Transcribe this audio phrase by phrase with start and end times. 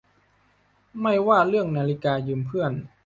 [1.01, 2.71] ไม่ว่าเรื่องนาฬิกายืมเพื่อน